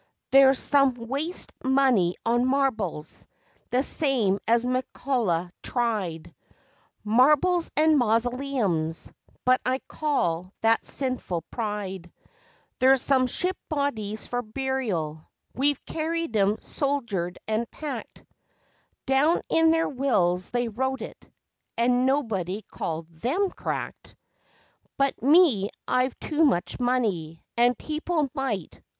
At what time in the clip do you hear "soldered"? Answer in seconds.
16.63-17.37